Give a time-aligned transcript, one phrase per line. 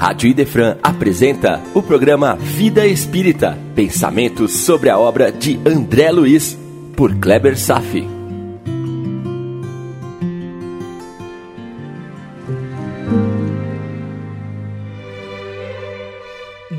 [0.00, 6.58] Rádio Idefran apresenta o programa Vida Espírita, pensamentos sobre a obra de André Luiz,
[6.96, 8.08] por Kleber Safi.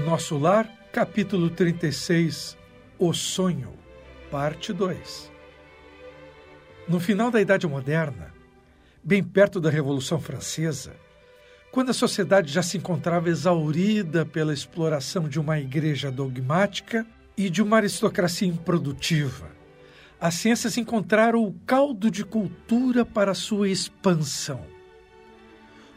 [0.04, 2.58] Nosso Lar, capítulo 36,
[2.98, 3.70] O Sonho,
[4.32, 5.32] parte 2.
[6.88, 8.34] No final da Idade Moderna,
[9.04, 10.96] bem perto da Revolução Francesa,
[11.72, 17.08] quando a sociedade já se encontrava exaurida pela exploração de uma igreja dogmática
[17.38, 19.50] e de uma aristocracia improdutiva,
[20.20, 24.62] as ciências encontraram o caldo de cultura para sua expansão.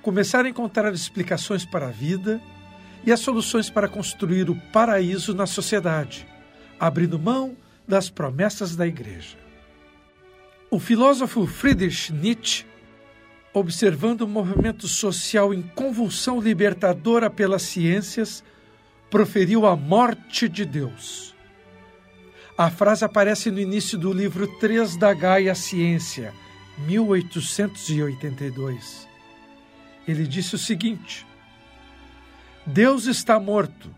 [0.01, 2.41] Começaram a encontrar explicações para a vida
[3.05, 6.27] e as soluções para construir o paraíso na sociedade,
[6.79, 9.37] abrindo mão das promessas da igreja.
[10.71, 12.65] O filósofo Friedrich Nietzsche
[13.55, 18.43] observando o movimento social em convulsão libertadora pelas ciências,
[19.09, 21.33] proferiu a morte de Deus.
[22.59, 26.35] A frase aparece no início do livro 3 da Gaia Ciência,
[26.79, 29.07] 1882.
[30.07, 31.25] Ele disse o seguinte:
[32.67, 33.95] Deus está morto.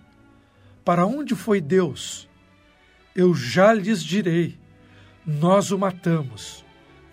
[0.84, 2.28] Para onde foi Deus?
[3.14, 4.58] Eu já lhes direi.
[5.26, 6.62] Nós o matamos,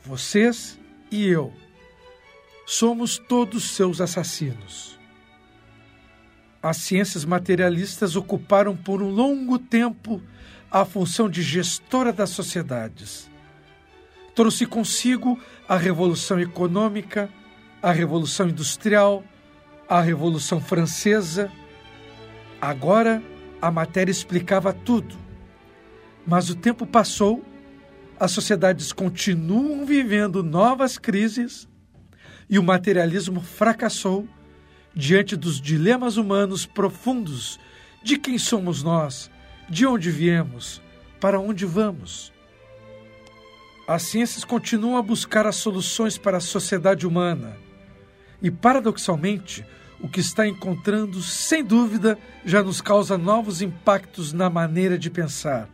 [0.06, 0.78] vocês
[1.10, 1.54] e eu
[2.66, 5.00] somos todos seus assassinos.
[6.62, 10.22] As ciências materialistas ocuparam por um longo tempo
[10.72, 13.30] a função de gestora das sociedades.
[14.34, 17.30] Trouxe consigo a Revolução Econômica,
[17.82, 19.24] a Revolução Industrial,
[19.90, 21.52] a Revolução Francesa.
[22.62, 23.22] Agora
[23.62, 25.16] a matéria explicava tudo.
[26.26, 27.44] Mas o tempo passou,
[28.18, 31.68] as sociedades continuam vivendo novas crises
[32.50, 34.28] e o materialismo fracassou
[34.96, 37.60] diante dos dilemas humanos profundos
[38.04, 39.32] de quem somos nós,
[39.70, 40.82] de onde viemos,
[41.20, 42.32] para onde vamos.
[43.88, 47.58] As ciências continuam a buscar as soluções para a sociedade humana
[48.42, 49.66] e, paradoxalmente,
[50.00, 55.70] o que está encontrando, sem dúvida, já nos causa novos impactos na maneira de pensar,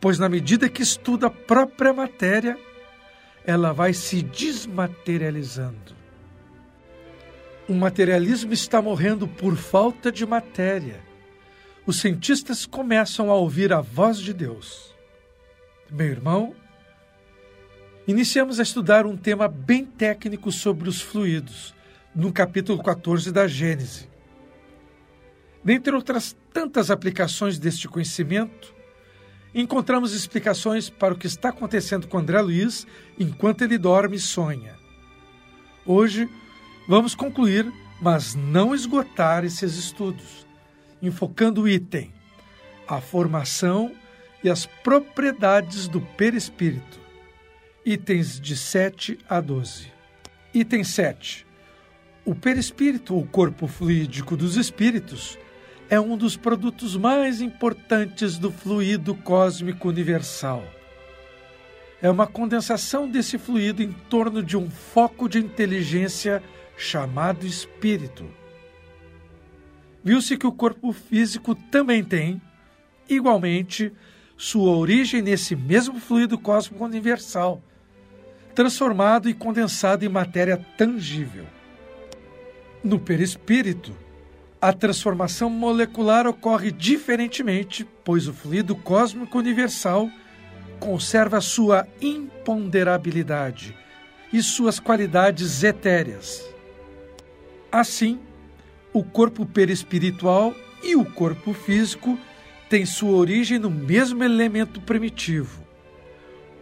[0.00, 2.58] pois, na medida que estuda a própria matéria,
[3.48, 5.96] ela vai se desmaterializando.
[7.66, 11.00] O materialismo está morrendo por falta de matéria.
[11.86, 14.94] Os cientistas começam a ouvir a voz de Deus.
[15.90, 16.54] Meu irmão,
[18.06, 21.74] iniciamos a estudar um tema bem técnico sobre os fluidos,
[22.14, 24.10] no capítulo 14 da Gênese.
[25.64, 28.74] Dentre outras tantas aplicações deste conhecimento,
[29.54, 32.86] encontramos explicações para o que está acontecendo com André Luiz
[33.18, 34.76] enquanto ele dorme e sonha.
[35.84, 36.28] Hoje
[36.86, 37.70] vamos concluir,
[38.00, 40.46] mas não esgotar esses estudos,
[41.02, 42.12] enfocando o item
[42.88, 43.92] a formação
[44.42, 46.98] e as propriedades do perispírito.
[47.84, 49.92] Itens de 7 a 12.
[50.54, 51.46] Item 7.
[52.24, 55.38] O perispírito, ou corpo fluídico dos espíritos,
[55.90, 60.62] é um dos produtos mais importantes do fluido cósmico universal.
[62.02, 66.42] É uma condensação desse fluido em torno de um foco de inteligência
[66.76, 68.26] chamado espírito.
[70.04, 72.40] Viu-se que o corpo físico também tem,
[73.08, 73.92] igualmente,
[74.36, 77.62] sua origem nesse mesmo fluido cósmico universal,
[78.54, 81.46] transformado e condensado em matéria tangível.
[82.84, 83.92] No perispírito,
[84.60, 90.10] a transformação molecular ocorre diferentemente, pois o fluido cósmico universal
[90.80, 93.76] conserva sua imponderabilidade
[94.32, 96.44] e suas qualidades etéreas.
[97.70, 98.18] Assim,
[98.92, 102.18] o corpo perispiritual e o corpo físico
[102.68, 105.66] têm sua origem no mesmo elemento primitivo.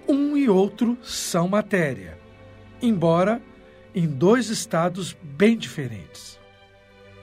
[0.09, 2.19] Um e outro são matéria,
[2.81, 3.41] embora
[3.95, 6.39] em dois estados bem diferentes.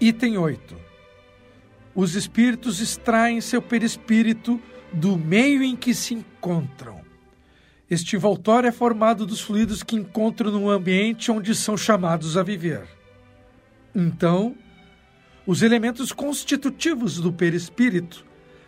[0.06, 0.76] Item 8.
[1.96, 4.60] Os espíritos extraem seu perispírito
[4.92, 7.00] do meio em que se encontram.
[7.90, 12.86] Este envoltório é formado dos fluidos que encontram no ambiente onde são chamados a viver.
[13.96, 14.58] Então,
[15.48, 18.26] os elementos constitutivos do perispírito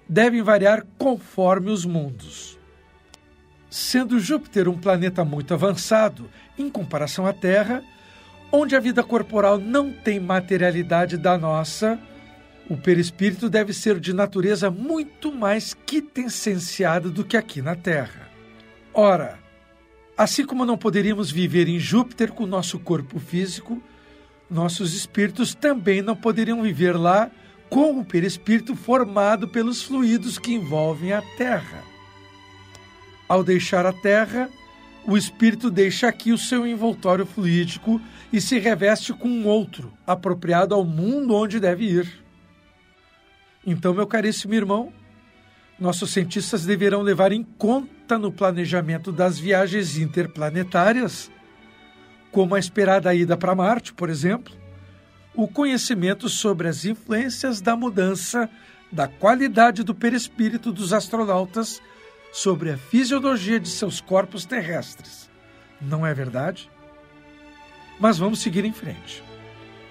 [0.08, 2.58] devem variar conforme os mundos.
[3.70, 7.84] Sendo Júpiter um planeta muito avançado em comparação à Terra,
[8.52, 12.00] Onde a vida corporal não tem materialidade da nossa,
[12.70, 18.30] o perispírito deve ser de natureza muito mais quintessenciada do que aqui na Terra.
[18.94, 19.38] Ora,
[20.18, 23.82] assim como não poderíamos viver em Júpiter com nosso corpo físico,
[24.50, 27.30] nossos espíritos também não poderiam viver lá
[27.70, 31.84] com o perispírito formado pelos fluidos que envolvem a Terra.
[33.28, 34.50] Ao deixar a Terra,
[35.08, 38.02] o espírito deixa aqui o seu envoltório fluídico
[38.34, 42.26] e se reveste com um outro, apropriado ao mundo onde deve ir.
[43.66, 44.92] Então, meu caríssimo irmão,
[45.80, 51.32] nossos cientistas deverão levar em conta no planejamento das viagens interplanetárias,
[52.32, 54.54] como a esperada ida para Marte, por exemplo,
[55.36, 58.50] o conhecimento sobre as influências da mudança
[58.92, 61.82] da qualidade do perispírito dos astronautas
[62.36, 65.30] sobre a fisiologia de seus corpos terrestres.
[65.80, 66.70] Não é verdade?
[67.98, 69.24] Mas vamos seguir em frente.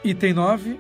[0.05, 0.79] Item 9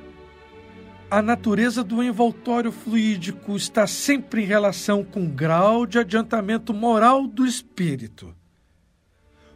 [1.10, 7.26] a natureza do envoltório fluídico está sempre em relação com o grau de adiantamento moral
[7.26, 8.34] do espírito.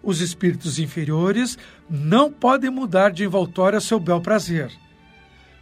[0.02, 1.58] Os espíritos inferiores
[1.90, 4.72] não podem mudar de envoltório a seu bel prazer.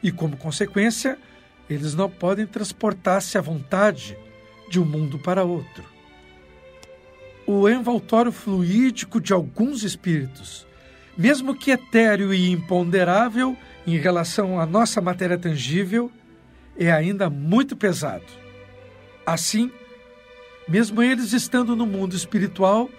[0.01, 1.19] E, como consequência,
[1.69, 4.17] eles não podem transportar-se à vontade
[4.71, 5.96] de um mundo para outro.
[7.47, 10.67] O envoltório fluídico de alguns espíritos,
[11.17, 13.57] mesmo que etéreo e imponderável,
[13.87, 16.11] em relação à nossa matéria tangível
[16.77, 18.25] é ainda muito pesado.
[19.25, 19.71] Assim,
[20.69, 22.91] mesmo eles estando no mundo espiritual,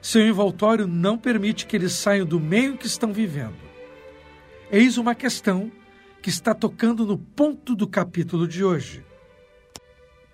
[0.00, 3.54] seu envoltório não permite que eles saiam do meio em que estão vivendo.
[4.72, 5.70] Eis uma questão
[6.22, 9.04] que está tocando no ponto do capítulo de hoje.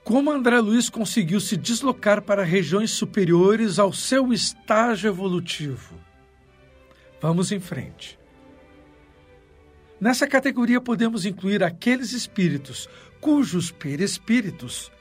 [0.07, 5.99] Como André Luiz conseguiu se deslocar para regiões superiores ao seu estágio evolutivo?
[7.21, 8.17] Vamos em frente.
[10.01, 12.89] Nessa categoria podemos incluir aqueles espíritos
[13.21, 14.93] cujos perispíritos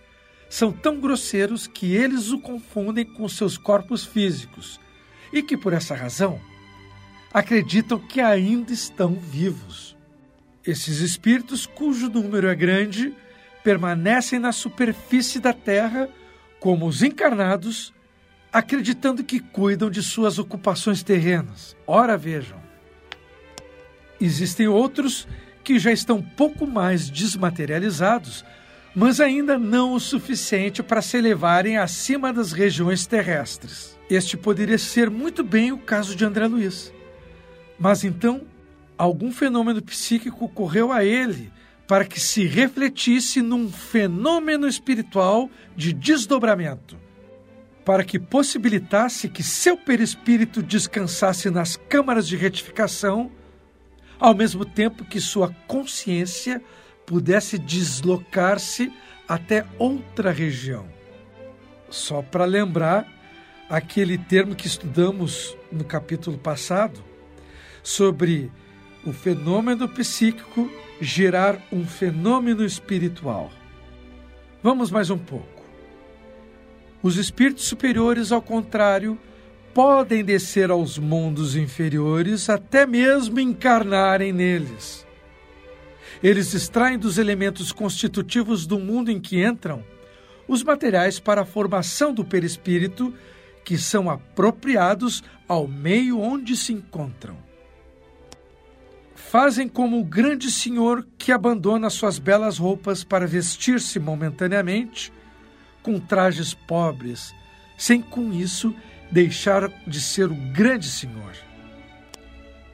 [0.50, 4.80] são tão grosseiros que eles o confundem com seus corpos físicos
[5.32, 6.42] e que, por essa razão,
[7.32, 9.96] acreditam que ainda estão vivos.
[10.66, 13.14] Esses espíritos, cujo número é grande,
[13.66, 16.08] permanecem na superfície da Terra
[16.60, 17.92] como os encarnados,
[18.54, 21.76] acreditando que cuidam de suas ocupações terrenas.
[21.88, 22.60] Ora, vejam.
[24.22, 25.28] Existem outros
[25.64, 28.46] que já estão pouco mais desmaterializados,
[28.96, 33.98] mas ainda não o suficiente para se elevarem acima das regiões terrestres.
[34.08, 36.94] Este poderia ser muito bem o caso de André Luiz.
[37.80, 38.44] Mas então,
[38.96, 41.52] algum fenômeno psíquico ocorreu a ele
[41.88, 46.98] para que se refletisse num fenômeno espiritual de desdobramento,
[47.84, 53.32] para que possibilitasse que seu perispírito descansasse nas câmaras de retificação
[54.20, 56.62] ao mesmo tempo que sua consciência
[57.06, 58.92] pudesse deslocar-se
[59.28, 60.88] até outra região.
[61.90, 63.08] Só para lembrar
[63.70, 67.04] aquele termo que estudamos no capítulo passado
[67.84, 68.52] sobre
[69.06, 70.70] o fenômeno psíquico
[71.00, 73.52] gerar um fenômeno espiritual.
[74.64, 75.64] Vamos mais um pouco.
[77.04, 79.18] Os espíritos superiores, ao contrário,
[79.74, 85.06] podem descer aos mundos inferiores, até mesmo encarnarem neles.
[86.24, 89.84] Eles extraem dos elementos constitutivos do mundo em que entram
[90.48, 93.14] os materiais para a formação do perispírito
[93.64, 97.45] que são apropriados ao meio onde se encontram.
[99.30, 105.12] Fazem como o grande senhor que abandona suas belas roupas para vestir-se momentaneamente
[105.82, 107.34] com trajes pobres,
[107.76, 108.74] sem com isso
[109.12, 111.34] deixar de ser o grande Senhor.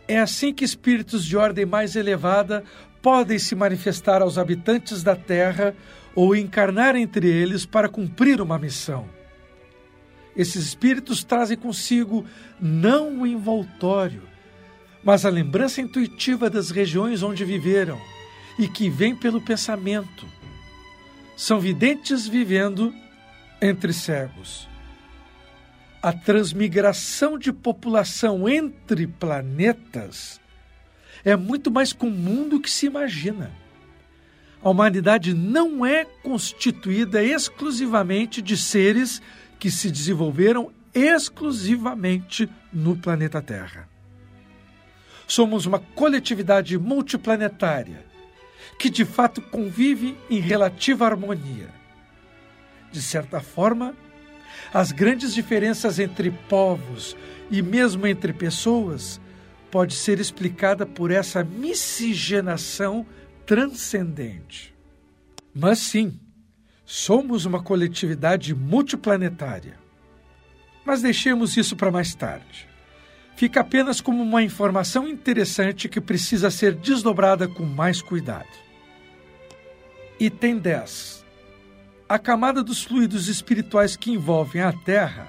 [0.07, 2.63] É assim que espíritos de ordem mais elevada
[3.01, 5.73] podem se manifestar aos habitantes da terra
[6.13, 9.09] ou encarnar entre eles para cumprir uma missão.
[10.35, 12.25] Esses espíritos trazem consigo
[12.59, 14.30] não o envoltório,
[15.03, 17.99] mas a lembrança intuitiva das regiões onde viveram
[18.57, 20.25] e que vem pelo pensamento.
[21.35, 22.93] São videntes vivendo
[23.61, 24.69] entre cegos
[26.01, 30.41] a transmigração de população entre planetas
[31.23, 33.51] é muito mais comum do que se imagina.
[34.63, 39.21] A humanidade não é constituída exclusivamente de seres
[39.59, 43.87] que se desenvolveram exclusivamente no planeta Terra.
[45.31, 48.03] Somos uma coletividade multiplanetária
[48.77, 51.69] que de fato convive em relativa harmonia.
[52.91, 53.95] De certa forma,
[54.73, 57.15] as grandes diferenças entre povos
[57.49, 59.21] e mesmo entre pessoas
[59.71, 63.05] pode ser explicada por essa miscigenação
[63.45, 64.75] transcendente.
[65.55, 66.19] Mas sim,
[66.85, 69.79] somos uma coletividade multiplanetária.
[70.83, 72.69] Mas deixemos isso para mais tarde.
[73.41, 78.45] Fica apenas como uma informação interessante que precisa ser desdobrada com mais cuidado.
[80.19, 81.25] Item 10.
[82.07, 85.27] A camada dos fluidos espirituais que envolvem a Terra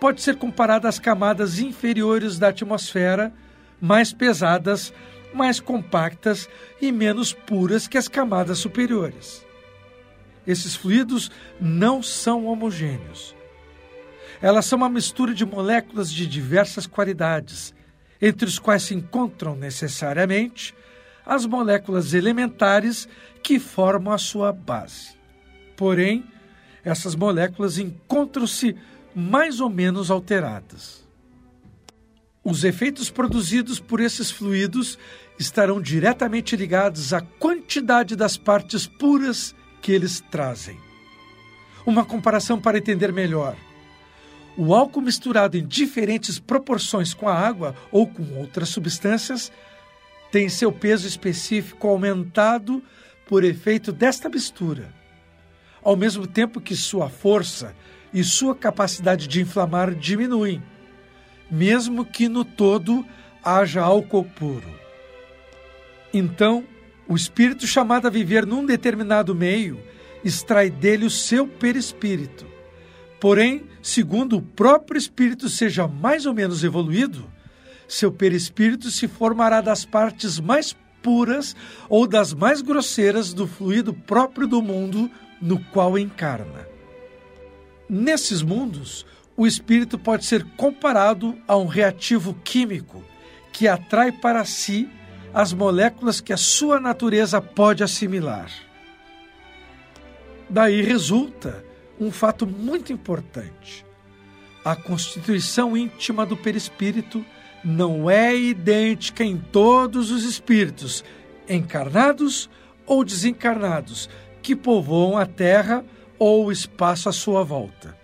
[0.00, 3.34] pode ser comparada às camadas inferiores da atmosfera,
[3.80, 4.94] mais pesadas,
[5.34, 6.48] mais compactas
[6.80, 9.44] e menos puras que as camadas superiores.
[10.46, 13.34] Esses fluidos não são homogêneos.
[14.44, 17.74] Elas são uma mistura de moléculas de diversas qualidades,
[18.20, 20.74] entre os quais se encontram necessariamente
[21.24, 23.08] as moléculas elementares
[23.42, 25.16] que formam a sua base.
[25.74, 26.26] Porém,
[26.84, 28.76] essas moléculas encontram-se
[29.14, 31.08] mais ou menos alteradas.
[32.44, 34.98] Os efeitos produzidos por esses fluidos
[35.38, 40.78] estarão diretamente ligados à quantidade das partes puras que eles trazem.
[41.86, 43.56] Uma comparação para entender melhor.
[44.56, 49.50] O álcool misturado em diferentes proporções com a água ou com outras substâncias
[50.30, 52.82] tem seu peso específico aumentado
[53.26, 54.92] por efeito desta mistura,
[55.82, 57.74] ao mesmo tempo que sua força
[58.12, 60.62] e sua capacidade de inflamar diminuem
[61.50, 63.04] mesmo que no todo
[63.42, 64.68] haja álcool puro.
[66.12, 66.64] Então,
[67.06, 69.80] o espírito chamado a viver num determinado meio
[70.24, 72.46] extrai dele o seu perispírito.
[73.24, 77.24] Porém, segundo o próprio espírito seja mais ou menos evoluído,
[77.88, 81.56] seu perispírito se formará das partes mais puras
[81.88, 86.68] ou das mais grosseiras do fluido próprio do mundo no qual encarna.
[87.88, 93.02] Nesses mundos, o espírito pode ser comparado a um reativo químico
[93.54, 94.86] que atrai para si
[95.32, 98.50] as moléculas que a sua natureza pode assimilar.
[100.50, 101.64] Daí resulta
[102.00, 103.84] um fato muito importante.
[104.64, 107.24] A constituição íntima do perispírito
[107.64, 111.04] não é idêntica em todos os espíritos,
[111.48, 112.50] encarnados
[112.86, 114.08] ou desencarnados,
[114.42, 115.84] que povoam a Terra
[116.18, 117.96] ou o espaço à sua volta.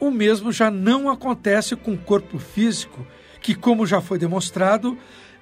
[0.00, 3.06] O mesmo já não acontece com o corpo físico,
[3.40, 4.98] que, como já foi demonstrado,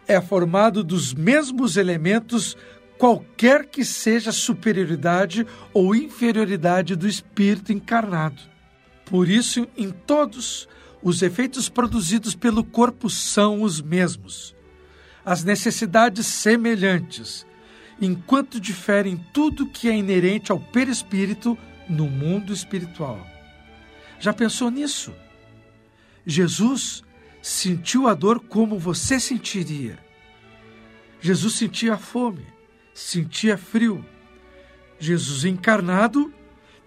[0.06, 2.56] é formado dos mesmos elementos,
[3.02, 5.44] qualquer que seja a superioridade
[5.74, 8.40] ou inferioridade do espírito encarnado.
[9.04, 10.68] Por isso, em todos,
[11.02, 14.54] os efeitos produzidos pelo corpo são os mesmos.
[15.24, 17.44] As necessidades semelhantes,
[18.00, 23.26] enquanto diferem tudo que é inerente ao perispírito no mundo espiritual.
[24.20, 25.12] Já pensou nisso?
[26.24, 27.02] Jesus
[27.42, 29.98] sentiu a dor como você sentiria.
[31.20, 32.51] Jesus sentia fome,
[32.94, 34.04] sentia frio.
[34.98, 36.32] Jesus encarnado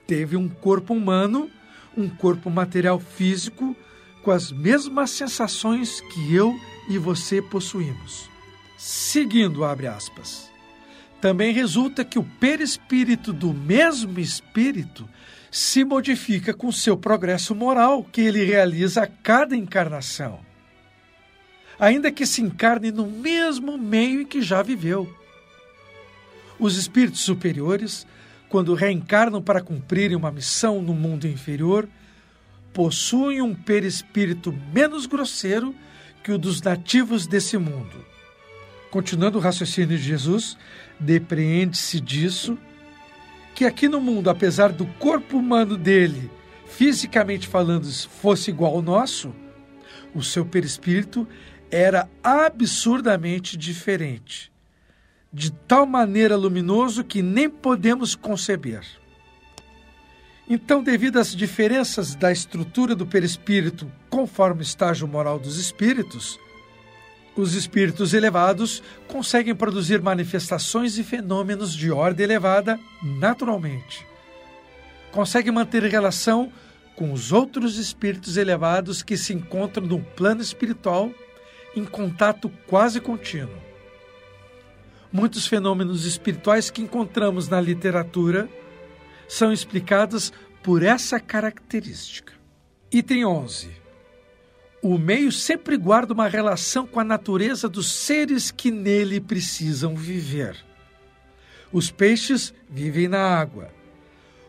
[0.08, 1.50] teve um corpo humano,
[1.98, 3.76] um corpo material físico,
[4.24, 6.60] com as mesmas sensações que eu
[6.90, 8.30] e você possuímos.
[8.78, 10.52] Seguindo, abre aspas.
[11.22, 15.08] Também resulta que o perispírito do mesmo espírito
[15.50, 20.40] se modifica com seu progresso moral que ele realiza a cada encarnação.
[21.80, 25.12] Ainda que se encarne no mesmo meio em que já viveu.
[26.60, 28.06] Os espíritos superiores,
[28.50, 31.88] quando reencarnam para cumprirem uma missão no mundo inferior,
[32.74, 35.76] possuem um perispírito menos grosseiro
[36.24, 38.06] que o dos nativos desse mundo.
[38.92, 40.58] Continuando o raciocínio de Jesus,
[41.00, 42.58] depreende-se disso
[43.54, 46.30] que aqui no mundo, apesar do corpo humano dele,
[46.66, 49.34] fisicamente falando, fosse igual ao nosso,
[50.14, 51.28] o seu perispírito
[51.72, 54.52] era absurdamente diferente,
[55.36, 58.86] de tal maneira luminoso que nem podemos conceber.
[60.50, 66.40] Então, devido às diferenças da estrutura do perispírito conforme o estágio moral dos espíritos,
[67.36, 74.08] os espíritos elevados conseguem produzir manifestações e fenômenos de ordem elevada naturalmente.
[75.12, 76.50] Conseguem manter relação
[76.96, 81.12] com os outros espíritos elevados que se encontram no plano espiritual
[81.76, 83.75] em contato quase contínuo.
[85.16, 88.50] Muitos fenômenos espirituais que encontramos na literatura
[89.30, 92.34] são explicados por essa característica.
[92.92, 93.86] Item 11
[94.82, 100.56] o meio sempre guarda uma relação com a natureza dos seres que nele precisam viver.
[101.72, 103.72] Os peixes vivem na água.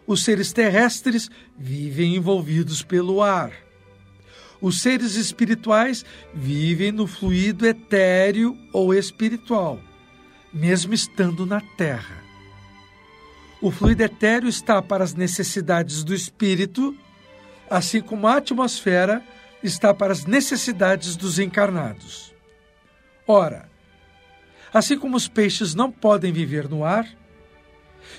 [0.04, 3.52] Os seres terrestres vivem envolvidos pelo ar.
[4.60, 6.04] Os seres espirituais
[6.34, 9.80] vivem no fluido etéreo ou espiritual,
[10.56, 12.24] mesmo estando na terra.
[13.60, 16.96] O fluido etéreo está para as necessidades do espírito,
[17.68, 19.22] assim como a atmosfera
[19.62, 22.34] está para as necessidades dos encarnados.
[23.26, 23.68] Ora,
[24.72, 27.06] assim como os peixes não podem viver no ar,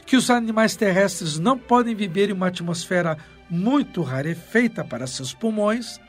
[0.06, 3.18] que os animais terrestres não podem viver em uma atmosfera
[3.50, 6.00] muito rarefeita para seus pulmões,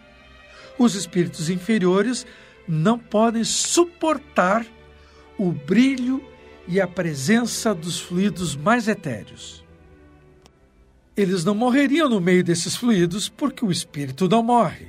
[0.79, 2.27] os espíritos inferiores
[2.67, 4.67] não podem suportar
[5.39, 6.23] o brilho
[6.67, 9.65] e a presença dos fluidos mais etéreos.
[11.17, 14.89] Eles não morreriam no meio desses fluidos porque o espírito não morre.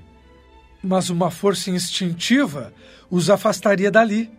[0.83, 2.73] Mas uma força instintiva
[3.09, 4.29] os afastaria dali,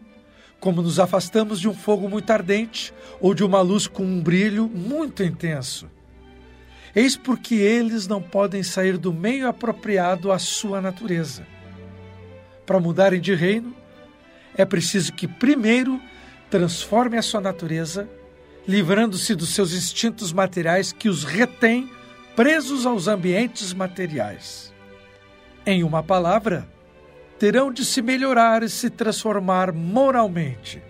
[0.58, 4.68] como nos afastamos de um fogo muito ardente ou de uma luz com um brilho
[4.68, 5.88] muito intenso.
[6.94, 11.46] Eis porque eles não podem sair do meio apropriado à sua natureza.
[12.66, 13.74] Para mudarem de reino,
[14.56, 16.00] é preciso que primeiro
[16.50, 18.08] transforme a sua natureza,
[18.66, 21.88] livrando-se dos seus instintos materiais que os retêm
[22.34, 24.72] presos aos ambientes materiais.
[25.64, 26.68] Em uma palavra,
[27.38, 30.82] terão de se melhorar e se transformar moralmente.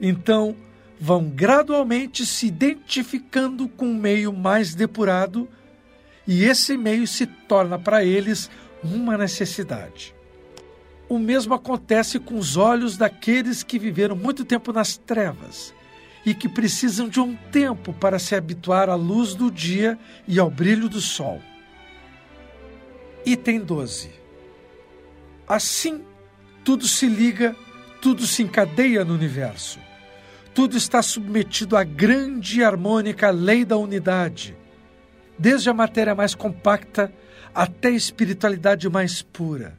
[0.00, 0.56] Então,
[0.98, 5.48] vão gradualmente se identificando com um meio mais depurado
[6.26, 8.50] e esse meio se torna para eles
[8.82, 10.15] uma necessidade.
[11.08, 15.72] O mesmo acontece com os olhos daqueles que viveram muito tempo nas trevas
[16.24, 19.96] e que precisam de um tempo para se habituar à luz do dia
[20.26, 21.40] e ao brilho do sol.
[23.24, 24.10] Item 12.
[25.46, 26.04] Assim,
[26.64, 27.54] tudo se liga,
[28.02, 29.78] tudo se encadeia no universo.
[30.52, 34.56] Tudo está submetido à grande e harmônica lei da unidade,
[35.38, 37.12] desde a matéria mais compacta
[37.54, 39.78] até a espiritualidade mais pura.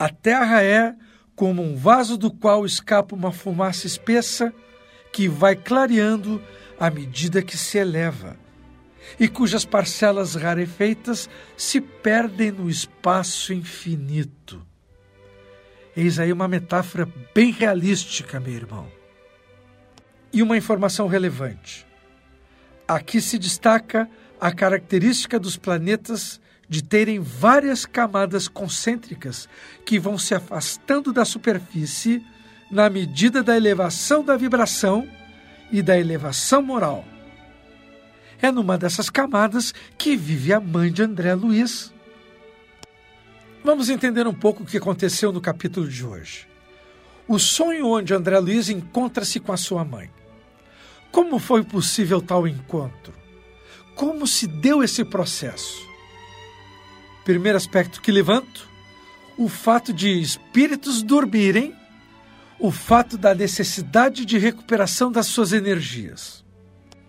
[0.00, 0.94] A terra é
[1.36, 4.50] como um vaso do qual escapa uma fumaça espessa
[5.12, 6.42] que vai clareando
[6.78, 8.34] à medida que se eleva
[9.18, 14.66] e cujas parcelas rarefeitas se perdem no espaço infinito.
[15.94, 18.90] Eis aí uma metáfora bem realística, meu irmão.
[20.32, 21.86] E uma informação relevante.
[22.88, 24.08] Aqui se destaca
[24.40, 29.48] a característica dos planetas de terem várias camadas concêntricas
[29.84, 32.24] que vão se afastando da superfície
[32.70, 35.04] na medida da elevação da vibração
[35.72, 37.04] e da elevação moral.
[38.40, 41.92] É numa dessas camadas que vive a mãe de André Luiz.
[43.64, 46.46] Vamos entender um pouco o que aconteceu no capítulo de hoje.
[47.26, 50.08] O sonho onde André Luiz encontra-se com a sua mãe.
[51.10, 53.12] Como foi possível tal encontro?
[53.96, 55.89] Como se deu esse processo?
[57.30, 58.68] Primeiro aspecto que levanto:
[59.38, 61.76] o fato de espíritos dormirem,
[62.58, 66.44] o fato da necessidade de recuperação das suas energias.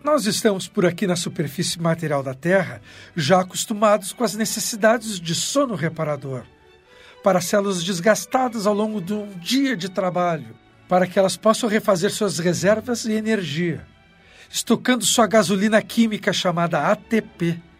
[0.03, 2.83] Nós estamos por aqui na superfície material da Terra
[3.15, 6.43] já acostumados com as necessidades de sono reparador,
[7.23, 10.55] para células desgastadas ao longo de um dia de trabalho,
[10.87, 13.87] para que elas possam refazer suas reservas e energia,
[14.51, 17.70] estocando sua gasolina química chamada ATP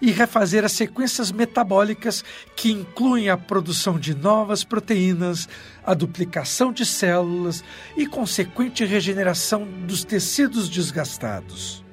[0.00, 5.48] e refazer as sequências metabólicas que incluem a produção de novas proteínas,
[5.84, 7.64] a duplicação de células
[7.96, 11.84] e consequente regeneração dos tecidos desgastados.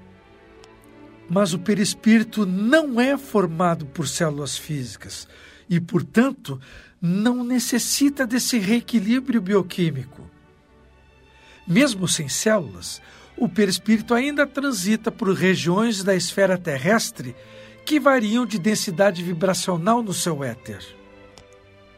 [1.30, 5.28] Mas o perispírito não é formado por células físicas
[5.68, 6.60] e, portanto,
[7.02, 10.30] não necessita desse reequilíbrio bioquímico.
[11.68, 13.02] Mesmo sem células,
[13.36, 17.36] o perispírito ainda transita por regiões da esfera terrestre
[17.86, 20.84] que variam de densidade vibracional no seu éter.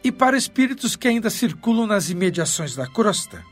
[0.04, 3.44] E para espíritos que ainda circulam nas imediações da crosta,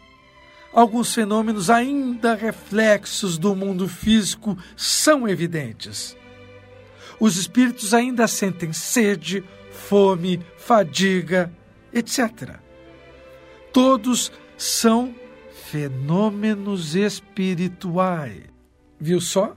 [0.73, 6.15] alguns fenômenos ainda reflexos do mundo físico são evidentes.
[7.19, 11.51] Os espíritos ainda sentem sede, fome, fadiga,
[11.93, 12.59] etc.
[13.71, 15.15] Todos são
[15.71, 18.43] fenômenos espirituais.
[18.99, 19.55] Viu só?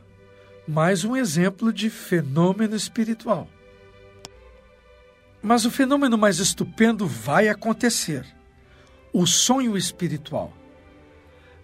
[0.68, 3.48] Mais um exemplo de fenômeno espiritual.
[5.42, 8.26] Mas o fenômeno mais estupendo vai acontecer:
[9.10, 10.52] o sonho espiritual.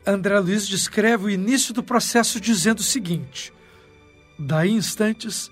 [0.07, 3.53] André Luiz descreve o início do processo dizendo o seguinte:
[4.39, 5.51] Daí instantes,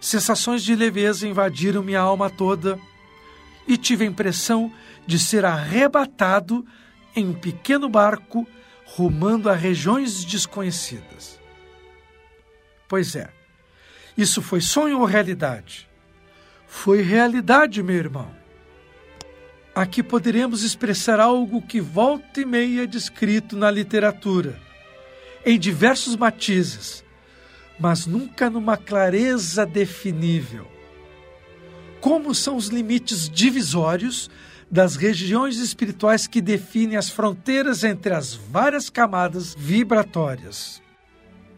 [0.00, 2.80] sensações de leveza invadiram minha alma toda
[3.66, 4.72] e tive a impressão
[5.06, 6.64] de ser arrebatado
[7.14, 8.48] em um pequeno barco
[8.86, 11.37] rumando a regiões desconhecidas.
[12.88, 13.28] Pois é.
[14.16, 15.88] Isso foi sonho ou realidade?
[16.66, 18.30] Foi realidade, meu irmão.
[19.74, 24.58] Aqui poderemos expressar algo que volta e meia é descrito na literatura,
[25.46, 27.04] em diversos matizes,
[27.78, 30.66] mas nunca numa clareza definível.
[32.00, 34.30] como são os limites divisórios
[34.70, 40.82] das regiões espirituais que definem as fronteiras entre as várias camadas vibratórias.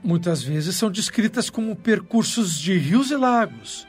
[0.02, 3.86] Muitas vezes são descritas como percursos de rios e lagos,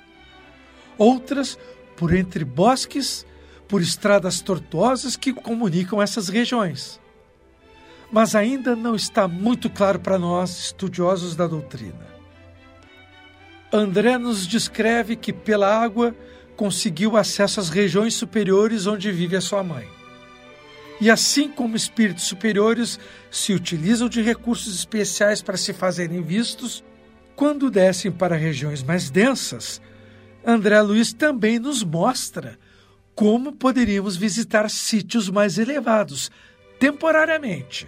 [0.98, 1.58] outras
[1.96, 3.26] por entre bosques,
[3.68, 7.00] por estradas tortuosas que comunicam essas regiões.
[8.12, 12.12] Mas ainda não está muito claro para nós, estudiosos da doutrina.
[13.72, 16.14] André nos descreve que pela água
[16.58, 19.88] conseguiu acesso às regiões superiores onde vive a sua mãe.
[21.02, 23.00] E assim como espíritos superiores
[23.32, 26.84] se utilizam de recursos especiais para se fazerem vistos,
[27.36, 29.82] quando descem para regiões mais densas,
[30.46, 32.60] André Luiz também nos mostra
[33.16, 36.30] como poderíamos visitar sítios mais elevados,
[36.80, 37.88] temporariamente,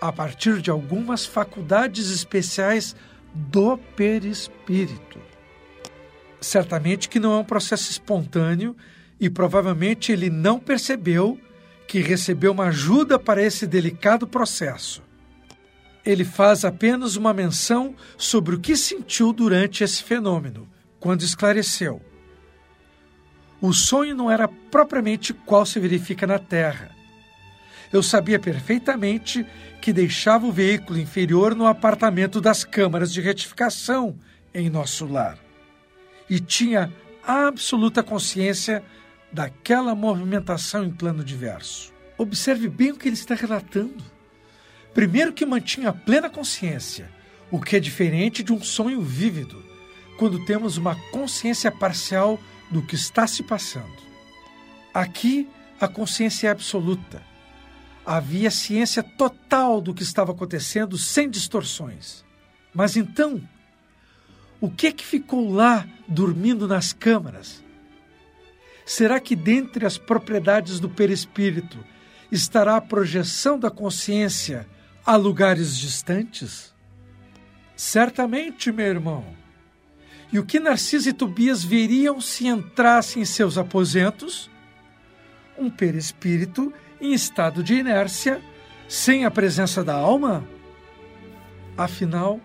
[0.00, 2.94] a partir de algumas faculdades especiais
[3.34, 5.20] do perispírito.
[6.40, 8.76] Certamente que não é um processo espontâneo
[9.18, 11.36] e provavelmente ele não percebeu
[11.88, 15.02] que recebeu uma ajuda para esse delicado processo.
[16.06, 20.68] Ele faz apenas uma menção sobre o que sentiu durante esse fenômeno,
[21.00, 22.00] quando esclareceu.
[23.60, 26.90] O sonho não era propriamente qual se verifica na Terra.
[27.92, 29.44] Eu sabia perfeitamente
[29.80, 34.16] que deixava o veículo inferior no apartamento das câmaras de retificação
[34.54, 35.38] em nosso lar
[36.28, 36.92] e tinha
[37.26, 38.82] absoluta consciência
[39.32, 41.92] daquela movimentação em plano diverso.
[42.16, 44.04] Observe bem o que ele está relatando.
[44.94, 47.10] Primeiro, que mantinha plena consciência,
[47.50, 49.64] o que é diferente de um sonho vívido,
[50.18, 54.08] quando temos uma consciência parcial do que está se passando.
[54.92, 55.48] Aqui,
[55.80, 57.22] a consciência é absoluta.
[58.04, 62.24] Havia ciência total do que estava acontecendo, sem distorções.
[62.74, 63.40] Mas então,
[64.60, 67.62] o que é que ficou lá dormindo nas câmaras?
[68.88, 71.76] Será que dentre as propriedades do perispírito
[72.32, 74.66] estará a projeção da consciência
[75.04, 76.74] a lugares distantes?
[77.76, 79.26] Certamente, meu irmão.
[80.32, 84.50] E o que Narciso e Tobias veriam se entrassem em seus aposentos?
[85.58, 88.40] Um perispírito em estado de inércia,
[88.88, 90.48] sem a presença da alma?
[91.76, 92.40] Afinal,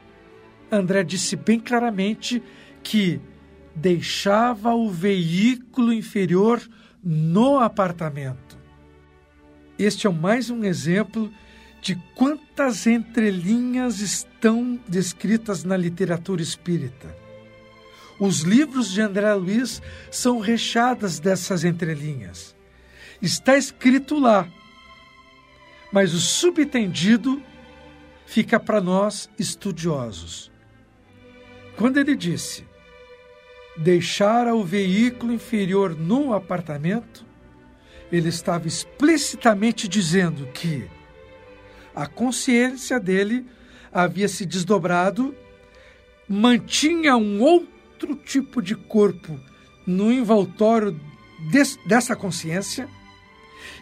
[0.70, 2.44] André disse bem claramente
[2.84, 3.22] que
[3.76, 6.62] deixava o veículo inferior
[7.04, 8.58] no apartamento.
[9.78, 11.32] Este é mais um exemplo
[11.82, 17.14] de quantas entrelinhas estão descritas na literatura espírita.
[18.20, 22.56] Os livros de André Luiz são recheados dessas entrelinhas.
[23.22, 24.48] Está escrito lá,
[25.92, 27.42] mas o subtendido
[28.26, 30.52] fica para nós estudiosos.
[31.76, 32.64] Quando ele disse
[33.78, 37.26] deixara o veículo inferior no apartamento,
[38.12, 40.88] ele estava explicitamente dizendo que
[41.96, 43.46] a consciência dele
[43.92, 45.36] havia se desdobrado,
[46.28, 49.40] mantinha um outro tipo de corpo
[49.86, 51.00] no envoltório
[51.52, 52.88] des, dessa consciência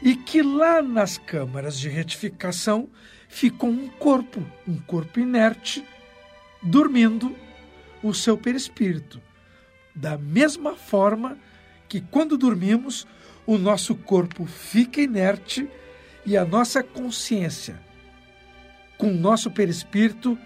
[0.02, 2.90] e que lá nas câmaras de retificação
[3.28, 5.84] ficou um corpo, um corpo inerte,
[6.62, 7.36] dormindo
[8.04, 9.22] o seu perispírito.
[9.94, 11.38] Da mesma forma
[11.88, 13.06] que quando dormimos,
[13.46, 15.70] o nosso corpo fica inerte
[16.26, 17.80] e a nossa consciência,
[18.98, 20.38] com o nosso perispírito,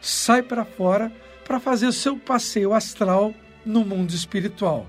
[0.00, 1.12] sai para fora
[1.44, 3.34] para fazer o seu passeio astral
[3.64, 4.86] no mundo espiritual.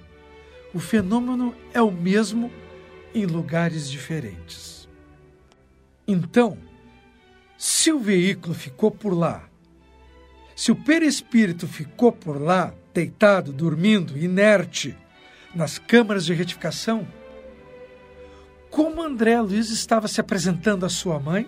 [0.74, 2.52] O fenômeno é o mesmo
[3.14, 4.88] em lugares diferentes.
[6.08, 6.58] Então,
[7.58, 9.52] se o veículo ficou por lá
[10.62, 14.98] se o perispírito ficou por lá, deitado, dormindo, inerte,
[15.54, 17.08] nas câmaras de retificação,
[18.72, 21.46] como André Luiz estava se apresentando à sua mãe?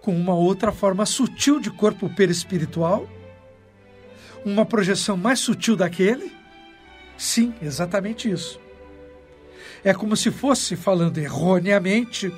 [0.00, 3.08] Com uma outra forma sutil de corpo perispiritual?
[4.44, 6.32] Uma projeção mais sutil daquele?
[7.16, 8.60] Sim, exatamente isso.
[9.84, 12.34] É como se fosse, falando erroneamente,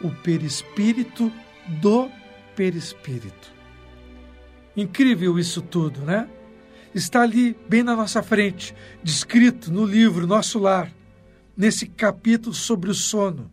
[0.00, 1.32] o perispírito
[1.66, 2.08] do
[2.54, 3.52] perispírito.
[4.76, 6.28] Incrível isso tudo, né?
[6.96, 10.90] Está ali, bem na nossa frente, descrito no livro Nosso Lar,
[11.54, 13.50] nesse capítulo sobre o sono.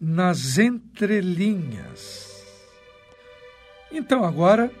[0.00, 2.44] Nas entrelinhas.
[3.92, 4.72] Então, agora,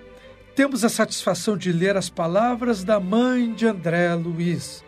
[0.56, 4.84] temos a satisfação de ler as palavras da mãe de André Luiz.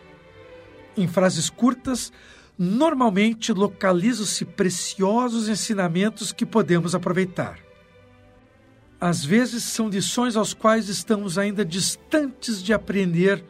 [0.97, 2.13] Em frases curtas,
[2.59, 7.66] normalmente localizam-se preciosos ensinamentos que podemos aproveitar.
[9.01, 13.45] Às vezes são lições aos quais estamos ainda distantes de aprender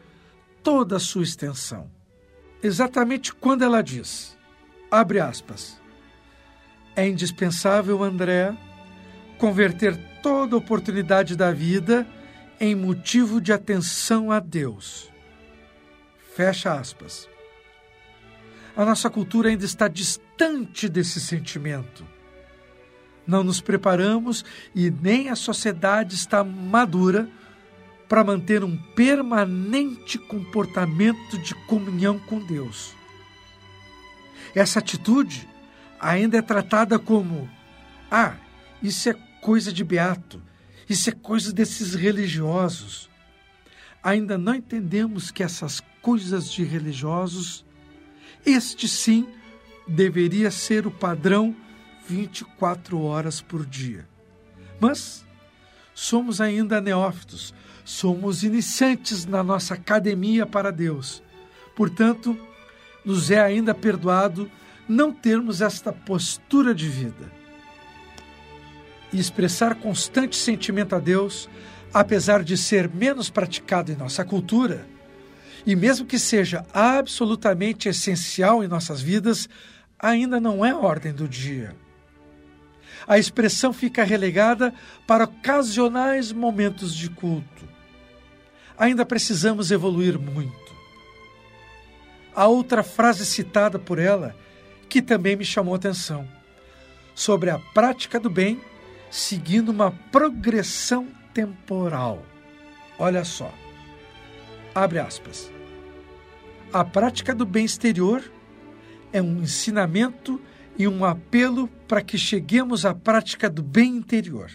[0.61, 1.89] toda a sua extensão.
[2.61, 4.37] Exatamente quando ela diz,
[4.91, 5.79] abre aspas,
[6.95, 8.57] é indispensável, André,
[9.37, 12.07] converter toda oportunidade da vida
[12.59, 15.09] em motivo de atenção a Deus.
[16.35, 17.29] Fecha aspas.
[18.75, 22.05] A nossa cultura ainda está distante desse sentimento.
[23.27, 27.29] Não nos preparamos e nem a sociedade está madura
[28.07, 32.93] para manter um permanente comportamento de comunhão com Deus.
[34.55, 35.47] Essa atitude
[35.99, 37.49] ainda é tratada como:
[38.09, 38.35] ah,
[38.81, 40.41] isso é coisa de beato,
[40.89, 43.09] isso é coisa desses religiosos.
[44.01, 47.65] Ainda não entendemos que essas coisas de religiosos,
[48.45, 49.27] este sim
[49.85, 51.53] deveria ser o padrão
[52.07, 54.07] 24 horas por dia.
[54.79, 55.25] Mas
[55.93, 61.21] somos ainda neófitos, somos iniciantes na nossa academia para Deus.
[61.75, 62.37] Portanto,
[63.03, 64.49] nos é ainda perdoado
[64.87, 67.31] não termos esta postura de vida.
[69.11, 71.49] E expressar constante sentimento a Deus,
[71.93, 74.87] apesar de ser menos praticado em nossa cultura,
[75.65, 79.49] e mesmo que seja absolutamente essencial em nossas vidas,
[79.99, 81.75] ainda não é ordem do dia.
[83.05, 84.73] A expressão fica relegada
[85.05, 87.67] para ocasionais momentos de culto.
[88.77, 90.67] Ainda precisamos evoluir muito.
[92.33, 94.35] A outra frase citada por ela,
[94.87, 96.27] que também me chamou a atenção,
[97.13, 98.61] sobre a prática do bem
[99.09, 102.23] seguindo uma progressão temporal.
[102.99, 103.53] Olha só.
[104.73, 105.51] Abre aspas.
[106.71, 108.23] A prática do bem exterior
[109.11, 110.41] é um ensinamento
[110.77, 114.51] e um apelo para que cheguemos à prática do bem interior.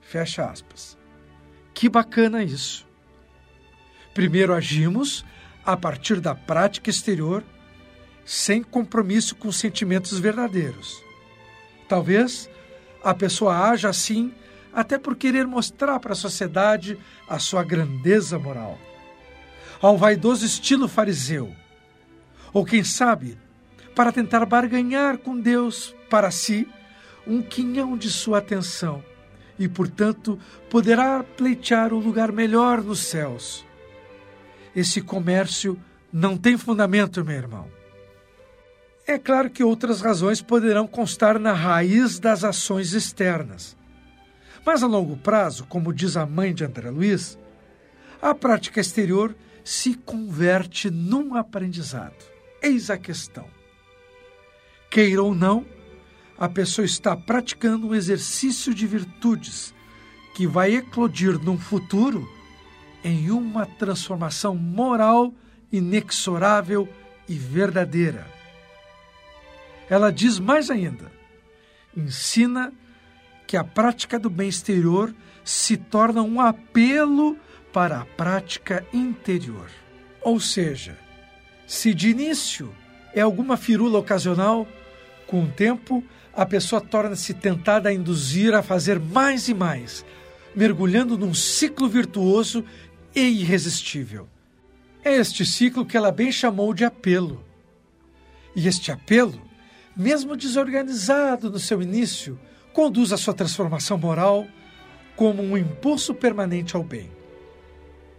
[0.00, 0.96] Fecha aspas.
[1.74, 2.86] Que bacana isso.
[4.14, 5.24] Primeiro agimos
[5.64, 7.44] a partir da prática exterior,
[8.24, 11.02] sem compromisso com sentimentos verdadeiros.
[11.88, 12.48] Talvez
[13.02, 14.32] a pessoa haja assim
[14.72, 18.78] até por querer mostrar para a sociedade a sua grandeza moral.
[19.80, 21.54] Ao vaidoso estilo fariseu.
[22.52, 23.38] Ou quem sabe,
[24.00, 26.66] para tentar barganhar com Deus para si
[27.26, 29.04] um quinhão de sua atenção
[29.58, 30.38] e, portanto,
[30.70, 33.62] poderá pleitear um lugar melhor nos céus.
[34.74, 35.78] Esse comércio
[36.10, 37.68] não tem fundamento, meu irmão.
[39.06, 43.76] É claro que outras razões poderão constar na raiz das ações externas.
[44.64, 47.38] Mas a longo prazo, como diz a mãe de André Luiz,
[48.22, 52.16] a prática exterior se converte num aprendizado.
[52.62, 53.59] Eis a questão.
[54.90, 55.64] Queira ou não,
[56.36, 59.72] a pessoa está praticando um exercício de virtudes
[60.34, 62.28] que vai eclodir num futuro
[63.04, 65.32] em uma transformação moral
[65.72, 66.88] inexorável
[67.28, 68.26] e verdadeira.
[69.88, 71.12] Ela diz mais ainda:
[71.96, 72.72] ensina
[73.46, 77.36] que a prática do bem exterior se torna um apelo
[77.72, 79.70] para a prática interior.
[80.22, 80.98] Ou seja,
[81.66, 82.74] se de início
[83.14, 84.66] é alguma firula ocasional,
[85.30, 90.04] com o tempo a pessoa torna-se tentada a induzir a fazer mais e mais,
[90.54, 92.64] mergulhando num ciclo virtuoso
[93.14, 94.28] e irresistível.
[95.04, 97.44] É este ciclo que ela bem chamou de apelo.
[98.54, 99.50] E este apelo
[99.96, 102.38] mesmo desorganizado no seu início,
[102.72, 104.46] conduz à sua transformação moral
[105.16, 107.10] como um impulso permanente ao bem.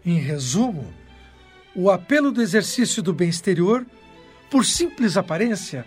[0.06, 0.94] Em resumo,
[1.76, 3.86] o apelo do exercício do bem exterior,
[4.50, 5.86] por simples aparência,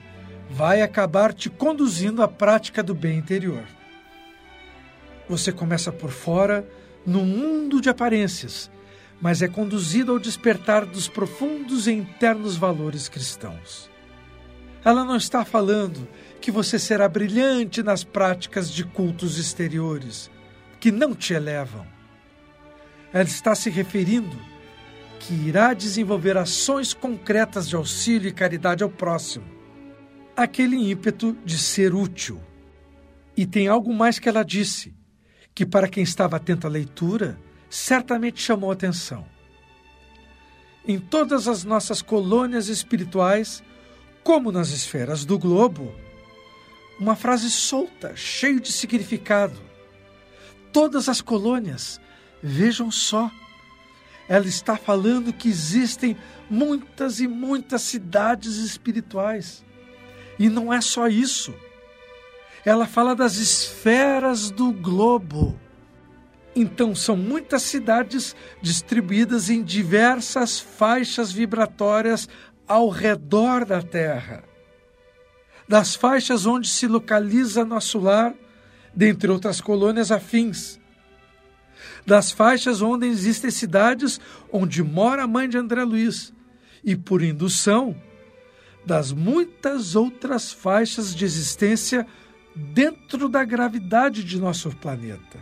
[0.50, 3.64] vai acabar te conduzindo à prática do bem interior.
[5.28, 6.66] Você começa por fora,
[7.06, 8.70] num mundo de aparências,
[9.20, 13.90] mas é conduzido ao despertar dos profundos e internos valores cristãos.
[14.84, 16.06] Ela não está falando
[16.40, 20.30] que você será brilhante nas práticas de cultos exteriores,
[20.78, 21.86] que não te elevam.
[23.12, 24.36] Ela está se referindo
[25.20, 29.53] que irá desenvolver ações concretas de auxílio e caridade ao próximo.
[30.36, 32.40] Aquele ímpeto de ser útil.
[33.36, 34.94] E tem algo mais que ela disse,
[35.54, 37.38] que para quem estava atento à leitura,
[37.70, 39.26] certamente chamou atenção.
[40.86, 43.62] Em todas as nossas colônias espirituais,
[44.22, 45.94] como nas esferas do globo,
[46.98, 49.60] uma frase solta, cheia de significado.
[50.72, 52.00] Todas as colônias,
[52.42, 53.30] vejam só,
[54.28, 56.16] ela está falando que existem
[56.50, 59.63] muitas e muitas cidades espirituais.
[60.38, 61.54] E não é só isso.
[62.64, 65.58] Ela fala das esferas do globo.
[66.56, 72.28] Então, são muitas cidades distribuídas em diversas faixas vibratórias
[72.66, 74.44] ao redor da Terra.
[75.68, 78.34] Das faixas onde se localiza nosso lar,
[78.94, 80.78] dentre outras colônias afins.
[82.06, 84.20] Das faixas onde existem cidades
[84.52, 86.32] onde mora a mãe de André Luiz.
[86.84, 87.96] E, por indução,
[88.84, 92.06] das muitas outras faixas de existência
[92.54, 95.38] dentro da gravidade de nosso planeta.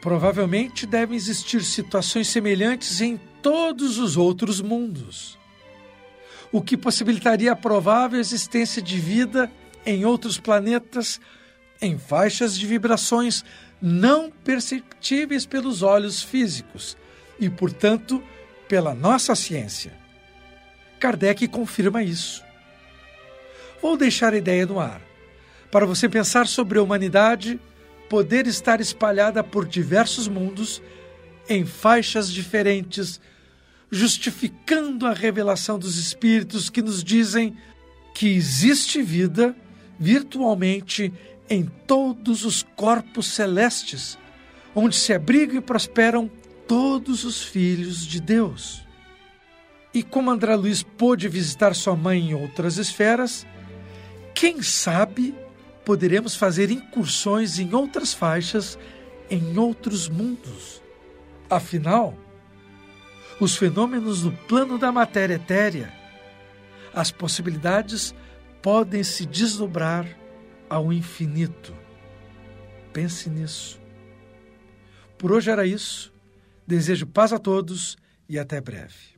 [0.00, 5.38] Provavelmente devem existir situações semelhantes em todos os outros mundos,
[6.52, 9.50] o que possibilitaria a provável existência de vida
[9.84, 11.20] em outros planetas
[11.80, 13.44] em faixas de vibrações
[13.80, 16.96] não perceptíveis pelos olhos físicos
[17.38, 18.22] e, portanto,
[18.68, 19.97] pela nossa ciência.
[20.98, 22.42] Kardec confirma isso.
[23.80, 25.00] Vou deixar a ideia no ar,
[25.70, 27.60] para você pensar sobre a humanidade
[28.08, 30.82] poder estar espalhada por diversos mundos
[31.48, 33.20] em faixas diferentes,
[33.90, 37.56] justificando a revelação dos espíritos que nos dizem
[38.14, 39.54] que existe vida
[39.98, 41.12] virtualmente
[41.48, 44.18] em todos os corpos celestes,
[44.74, 46.30] onde se abrigam e prosperam
[46.66, 48.87] todos os filhos de Deus.
[49.92, 53.46] E como André Luiz pôde visitar sua mãe em outras esferas,
[54.34, 55.34] quem sabe
[55.84, 58.78] poderemos fazer incursões em outras faixas,
[59.30, 60.82] em outros mundos.
[61.48, 62.14] Afinal,
[63.40, 65.92] os fenômenos no plano da matéria etérea,
[66.92, 68.14] as possibilidades
[68.60, 70.06] podem se desdobrar
[70.68, 71.74] ao infinito.
[72.92, 73.80] Pense nisso.
[75.16, 76.12] Por hoje era isso.
[76.66, 77.96] Desejo paz a todos
[78.28, 79.17] e até breve.